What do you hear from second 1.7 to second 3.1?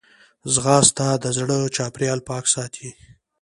چاپېریال پاک ساتي